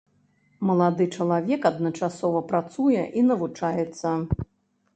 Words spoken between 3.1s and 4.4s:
і навучаецца.